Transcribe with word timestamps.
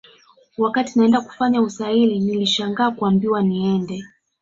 Wakati 0.57 0.99
naenda 0.99 1.21
kufanya 1.21 1.61
usaili 1.61 2.19
nilishangaa 2.19 2.91
kuambiwa 2.91 3.41
niende 3.43 4.03